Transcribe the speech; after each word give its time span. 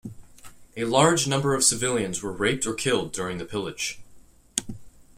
A 0.75 0.83
large 0.85 1.27
number 1.27 1.53
of 1.53 1.63
civilians 1.63 2.23
were 2.23 2.31
raped 2.31 2.65
or 2.65 2.73
killed 2.73 3.11
during 3.13 3.37
the 3.37 3.45
pillage. 3.45 3.99